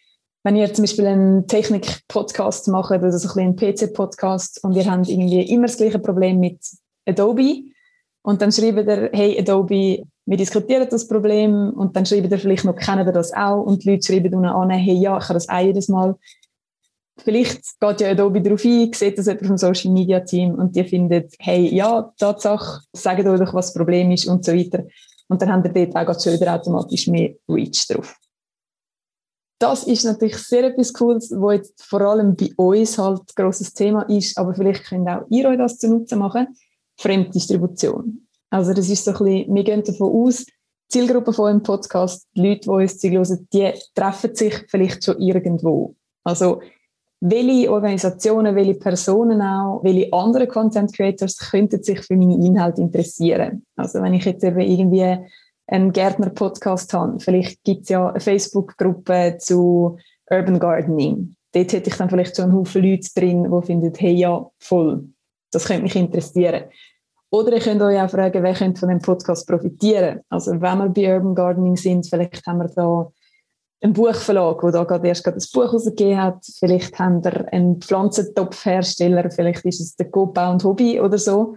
[0.43, 5.09] Wenn ihr zum Beispiel einen Technik-Podcast macht oder so ein einen PC-Podcast und ihr habt
[5.09, 6.61] irgendwie immer das gleiche Problem mit
[7.07, 7.65] Adobe,
[8.25, 12.65] und dann schreibt er, hey Adobe, wir diskutieren das Problem und dann schreibt er vielleicht
[12.65, 13.63] noch, kennen wir das auch?
[13.63, 16.17] Und die Leute schreiben dann an, hey, ja, ich habe das auch jedes Mal.
[17.19, 20.85] Vielleicht geht ja Adobe darauf ein, sieht das jemand vom Social Media Team und die
[20.85, 24.85] findet, hey, ja, Tatsache, sagt euch was das Problem ist und so weiter.
[25.29, 28.17] Und dann haben wir dort auch schon wieder automatisch mehr Reach drauf.
[29.59, 33.75] Das ist natürlich sehr etwas Cooles, wo jetzt vor allem bei uns halt ein grosses
[33.75, 36.49] Thema ist, aber vielleicht könnt auch ihr euch das zunutze machen.
[36.97, 38.27] Fremddistribution.
[38.51, 40.53] Also das ist so ein bisschen, wir gehen davon aus, die
[40.89, 45.95] Zielgruppe von einem Podcast, die Leute, die uns zuhören, die treffen sich vielleicht schon irgendwo.
[46.23, 46.61] Also
[47.21, 53.65] welche Organisationen, welche Personen auch, welche anderen Content Creators könnten sich für meine Inhalte interessieren.
[53.77, 55.17] Also wenn ich jetzt eben irgendwie
[55.67, 59.97] einen Gärtner-Podcast habe, vielleicht gibt es ja eine Facebook-Gruppe zu
[60.31, 61.35] Urban Gardening.
[61.53, 65.09] Dort hätte ich dann vielleicht schon einen Haufen Leute drin, die finden, hey ja, voll,
[65.55, 66.65] das könnte mich interessieren.
[67.31, 70.21] Oder ihr könnt euch auch fragen, wer könnte von dem Podcast profitieren.
[70.29, 73.11] Also wenn wir bei Urban Gardening sind, vielleicht haben wir da
[73.81, 76.45] einen Buchverlag, der da gerade erst gerade ein Buch herausgegeben hat.
[76.59, 81.57] Vielleicht haben wir einen Pflanzentopfhersteller, vielleicht ist es der Go und Hobby oder so,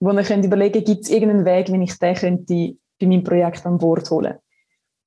[0.00, 3.66] wo ihr könnt überlegen, gibt es irgendeinen Weg, wenn ich den könnte bei meinem Projekt
[3.66, 4.34] an Bord holen.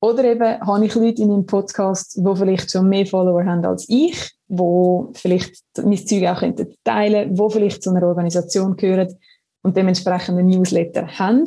[0.03, 3.85] Oder eben habe ich Leute in meinem Podcast, die vielleicht schon mehr Follower haben als
[3.87, 9.15] ich, wo vielleicht mein Zeug auch könnten teilen, wo vielleicht zu einer Organisation gehören
[9.61, 11.45] und dementsprechend einen Newsletter haben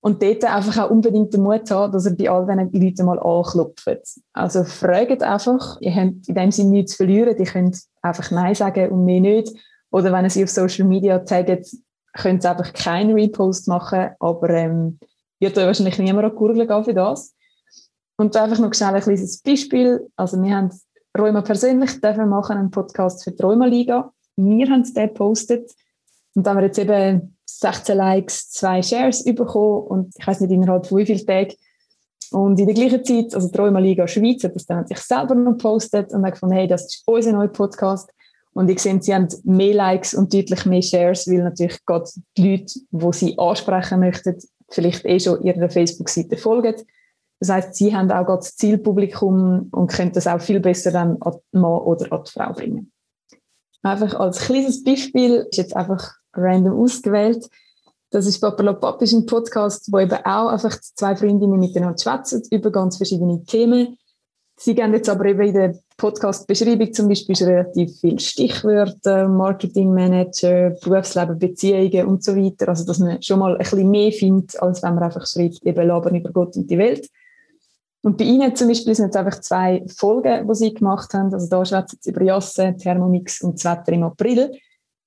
[0.00, 3.18] und dort einfach auch unbedingt den Mut haben, dass er bei all diesen Leuten mal
[3.18, 4.14] anklopft.
[4.32, 8.54] Also fragt einfach, ihr habt in dem Sinne nichts zu verlieren, ihr könnt einfach Nein
[8.54, 9.52] sagen und mehr nicht.
[9.90, 11.66] Oder wenn ihr sie auf Social Media taggt,
[12.14, 14.98] könnt ihr einfach keinen Repost machen, aber ähm,
[15.38, 17.33] wird euch wahrscheinlich niemand an die Gurgel gehen für das.
[18.16, 20.08] Und einfach noch schnell ein kleines Beispiel.
[20.16, 20.70] Also wir haben
[21.16, 24.12] Rheuma persönlich dürfen machen einen Podcast für die Rheuma Liga.
[24.36, 25.70] Wir haben den gepostet
[26.34, 30.50] und dann haben wir jetzt eben 16 Likes, zwei Shares bekommen und ich weiß nicht
[30.50, 31.54] innerhalb von wie vielen Tagen.
[32.30, 35.36] Und in der gleichen Zeit, also die Rheuma Liga Schweiz hat das dann sich selber
[35.36, 38.10] noch gepostet und hat gefunden, hey, das ist unser neuer Podcast.
[38.54, 42.50] Und ich sehe, sie haben mehr Likes und deutlich mehr Shares, weil natürlich gerade die
[42.50, 44.36] Leute, die sie ansprechen möchten,
[44.68, 46.74] vielleicht eh schon ihrer Facebook-Seite folgen.
[47.44, 51.34] Das heißt, sie haben auch das Zielpublikum und können das auch viel besser dann an
[51.52, 52.90] den Mann oder an die Frau bringen.
[53.82, 57.46] Einfach als kleines Beispiel ist jetzt einfach random ausgewählt.
[58.08, 62.72] Das ist Papalopap, ist ein Podcast, wo eben auch einfach zwei Freundinnen miteinander schwätzen über
[62.72, 63.98] ganz verschiedene Themen.
[64.56, 71.38] Sie geben jetzt aber eben in der Podcast-Beschreibung zum Beispiel relativ viele Stichwörter, Marketingmanager, Berufsleben,
[71.38, 72.70] Beziehungen und so weiter.
[72.70, 75.86] Also, dass man schon mal ein bisschen mehr findet, als wenn man einfach schreibt, eben
[75.86, 77.10] labern über Gott und die Welt.
[78.04, 81.32] Und bei Ihnen zum Beispiel sind jetzt einfach zwei Folgen, die Sie gemacht haben.
[81.32, 84.50] Also da schwätzen Sie über Jasse, Thermomix und das Wetter im April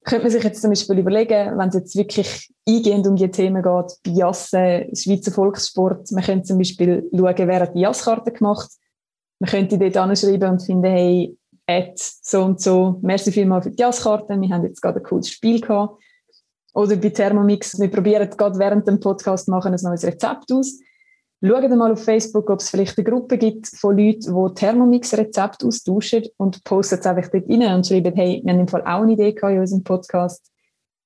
[0.07, 3.61] könnte man sich jetzt zum Beispiel überlegen, wenn es jetzt wirklich eingehend um die Themen
[3.61, 8.69] geht, bei Jassen, Schweizer Volkssport, man könnte zum Beispiel schauen, wer hat die Jasskarte gemacht.
[9.39, 13.81] Man könnte dort anschreiben und finden, hey, at so und so, merci vielmals für die
[13.81, 16.01] Jasskarte, wir haben jetzt gerade ein cooles Spiel gehabt.
[16.73, 20.79] Oder bei Thermomix, wir probieren gerade während dem Podcast machen ein neues Rezept aus.
[21.39, 26.23] Schaut mal auf Facebook, ob es vielleicht eine Gruppe gibt von Leuten, die Thermomix-Rezepte austauschen
[26.37, 29.13] und postet es einfach dort rein und schreiben, hey, wir haben im Fall auch eine
[29.13, 30.51] Idee in unserem Podcast,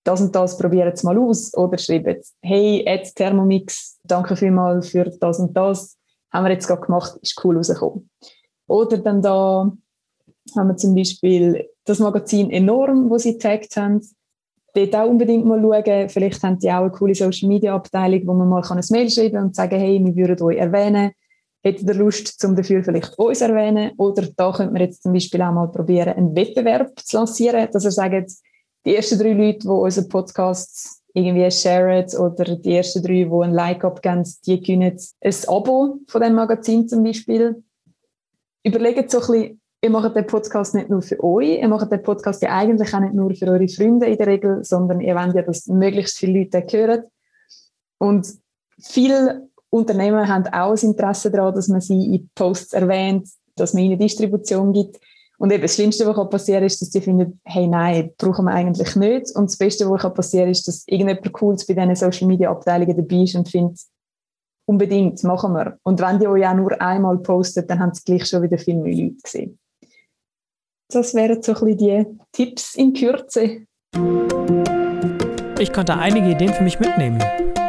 [0.05, 1.53] das und das probieren es mal aus.
[1.57, 5.97] Oder schreiben, hey, at Thermomix, danke vielmals für das und das,
[6.31, 8.09] haben wir jetzt gerade gemacht, ist cool rausgekommen.
[8.67, 9.69] Oder dann da
[10.55, 13.99] haben wir zum Beispiel das Magazin Enorm, wo sie getaggt haben,
[14.73, 16.09] dort auch unbedingt mal schauen.
[16.09, 19.35] Vielleicht haben die auch eine coole Social Media Abteilung, wo man mal ein Mail schreiben
[19.35, 21.11] kann und sagen, hey, wir würden euch erwähnen.
[21.63, 23.91] Hättet ihr Lust, zum dafür vielleicht uns erwähnen?
[23.97, 27.85] Oder da könnte man jetzt zum Beispiel auch mal probieren, einen Wettbewerb zu lancieren, dass
[27.85, 28.31] er sagt,
[28.85, 33.53] die ersten drei Leute, die unseren Podcast irgendwie sharen oder die ersten drei, die ein
[33.53, 37.63] Like abgeben, die gewinnen ein Abo von dem Magazin zum Beispiel.
[38.63, 42.03] Überlegt so ein bisschen, ihr macht den Podcast nicht nur für euch, ihr macht den
[42.03, 45.35] Podcast ja eigentlich auch nicht nur für eure Freunde in der Regel, sondern ihr wollt
[45.35, 47.03] ja, dass möglichst viele Leute hören.
[47.97, 48.27] Und
[48.79, 53.83] viele Unternehmen haben auch ein Interesse daran, dass man sie in Posts erwähnt, dass man
[53.83, 54.99] ihnen Distribution gibt.
[55.37, 58.51] Und eben das Schlimmste, was passieren kann, ist, dass sie finden, hey, nein, brauchen wir
[58.51, 59.35] eigentlich nicht.
[59.35, 62.95] Und das Beste, was passieren kann, ist, dass irgendjemand Cooles bei diesen Social Media Abteilungen
[62.95, 63.79] dabei ist und findet,
[64.65, 65.79] unbedingt, machen wir.
[65.81, 68.75] Und wenn die euch auch nur einmal postet, dann haben sie gleich schon wieder viel
[68.75, 69.57] mehr Leute gesehen.
[70.93, 73.65] Das wären so ein bisschen die Tipps in Kürze.
[75.59, 77.23] Ich konnte einige Ideen für mich mitnehmen,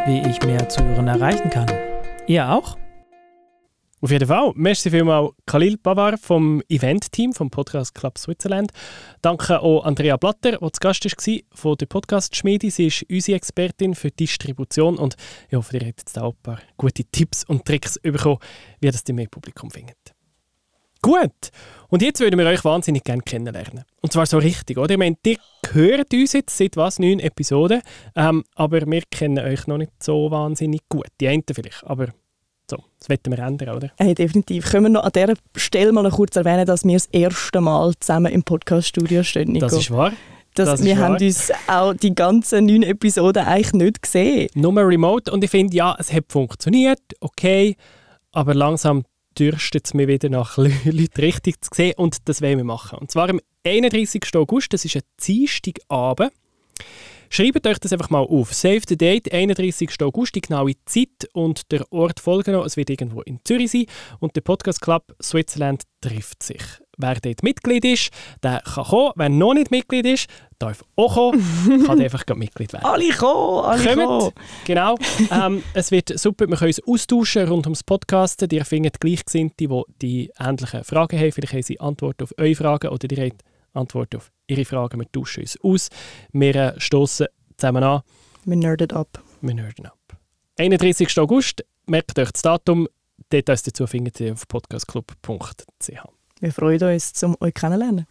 [0.06, 1.70] wie ich mehr Zuhörer erreichen kann.
[2.26, 2.76] Ihr auch?
[4.00, 4.50] Auf jeden Fall.
[4.56, 8.72] Merci vielmals Khalil Bavar vom Event-Team vom Podcast Club Switzerland.
[9.20, 12.72] Danke auch Andrea Blatter, die zu Gast war von der Podcast-Schmiede.
[12.72, 15.14] Sie ist unsere Expertin für Distribution und
[15.48, 18.38] ich hoffe, ihr habt jetzt auch ein paar gute Tipps und Tricks bekommen,
[18.80, 20.12] wie das die mehr Publikum findet.
[21.02, 21.50] Gut.
[21.88, 23.84] Und jetzt würden wir euch wahnsinnig gerne kennenlernen.
[24.00, 24.92] Und zwar so richtig, oder?
[24.92, 25.36] Ich meine, ihr
[25.72, 27.82] hört uns jetzt seit was, neun Episoden,
[28.16, 31.08] ähm, aber wir kennen euch noch nicht so wahnsinnig gut.
[31.20, 32.08] Die einen vielleicht, aber
[32.70, 33.90] so, das wollen wir ändern, oder?
[33.98, 34.70] Hey, definitiv.
[34.70, 38.32] Können wir noch an dieser Stelle mal kurz erwähnen, dass wir das erste Mal zusammen
[38.32, 39.66] im Podcast-Studio stehen, Nico?
[39.66, 40.12] Das ist wahr.
[40.54, 44.48] Das, das wir haben uns auch die ganzen neun Episoden eigentlich nicht gesehen.
[44.54, 47.76] Nur remote und ich finde, ja, es hat funktioniert, okay,
[48.32, 49.04] aber langsam
[49.38, 52.99] dürstet es mir wieder nach Leuten richtig zu sehen und das wollen wir machen.
[52.99, 54.23] Und zwar am 31.
[54.35, 56.33] August, das ist ein Dienstagabend.
[57.31, 58.53] Schreibt euch das einfach mal auf.
[58.53, 60.03] Save the date, 31.
[60.03, 62.66] August, die genaue Zeit und der Ort folgen noch.
[62.66, 63.87] Es wird irgendwo in Zürich sein
[64.21, 66.62] und der Podcast Club Switzerland trifft sich.
[67.02, 68.10] Wer dort Mitglied ist,
[68.42, 69.12] der kann kommen.
[69.16, 72.84] Wer noch nicht Mitglied ist, darf auch kommen, kann einfach Mitglied werden.
[72.84, 74.32] Alle kommen, alle kommen.
[74.64, 74.96] Genau.
[75.30, 78.48] ähm, es wird super, wir können uns austauschen rund ums Podcasten.
[78.50, 81.32] Ihr findet Gleichgesinnte, die die ähnliche Fragen haben.
[81.32, 83.42] Vielleicht haben sie Antworten auf eure Fragen oder ihr habt
[83.74, 85.00] Antworten auf ihre Fragen.
[85.00, 85.88] Wir tauschen uns aus.
[86.32, 88.02] Wir äh, stoßen zusammen an.
[88.44, 89.22] Wir nerden ab.
[89.40, 89.98] Wir nerden ab.
[90.58, 91.18] 31.
[91.18, 92.88] August, merkt euch das Datum.
[93.32, 96.21] Details dazu findet ihr auf podcastclub.ch.
[96.42, 98.07] Wir freuen uns, um euch kennenzulernen.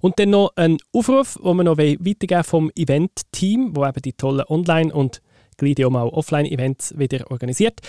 [0.00, 4.46] Und dann noch ein Aufruf, den wir noch weitergeben vom Event-Team, wo eben die tollen
[4.48, 5.20] Online- und
[5.58, 7.80] gleich auch mal Offline-Events wieder organisiert.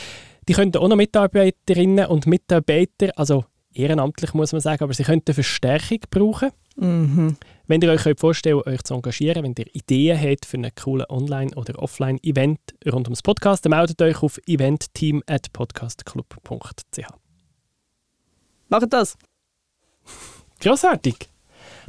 [0.50, 5.34] Die könnten auch noch Mitarbeiterinnen und Mitarbeiter, also ehrenamtlich muss man sagen, aber sie könnten
[5.34, 6.50] Verstärkung brauchen.
[6.76, 7.38] Mhm.
[7.66, 11.06] Wenn ihr euch könnt vorstellen euch zu engagieren, wenn ihr Ideen habt für einen coolen
[11.08, 12.60] Online- oder Offline-Event
[12.92, 17.08] rund ums Podcast, dann meldet euch auf eventteam.podcastclub.ch.
[18.68, 19.18] Macht das.
[20.64, 21.30] Grossartig!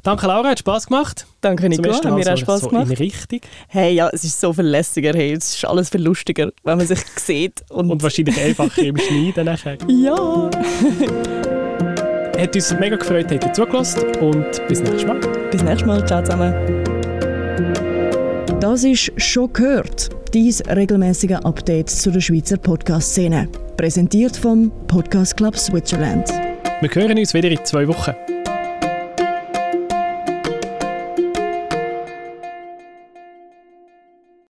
[0.03, 1.27] Danke Laura, hat Spass gemacht.
[1.41, 1.83] Danke, Nico.
[1.83, 2.91] Zum ersten Hat mir auch Spass so gemacht.
[2.91, 3.41] in Richtung.
[3.69, 5.13] Hey, ja, es ist so viel lässiger.
[5.15, 7.63] Hey, es ist alles viel lustiger, wenn man sich sieht.
[7.71, 9.79] Und, Und wahrscheinlich einfacher im Schneiden nachher.
[9.89, 10.15] ja,
[12.39, 15.21] Hat uns mega gefreut, habt ihr zugelassen und bis nächstes Mal.
[15.51, 16.07] bis nächstes Mal.
[16.07, 16.53] Ciao zusammen.
[18.61, 23.49] Das ist «Schon gehört», dies regelmäßige Update zu der Schweizer Podcast-Szene.
[23.77, 26.29] Präsentiert vom Podcast Club Switzerland.
[26.81, 28.13] Wir hören uns wieder in zwei Wochen.